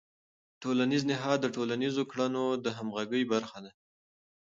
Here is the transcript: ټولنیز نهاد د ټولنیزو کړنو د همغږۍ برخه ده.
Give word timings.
ټولنیز 0.61 1.03
نهاد 1.11 1.37
د 1.41 1.47
ټولنیزو 1.55 2.03
کړنو 2.11 2.45
د 2.63 2.65
همغږۍ 2.77 3.23
برخه 3.33 3.57
ده. 3.65 3.71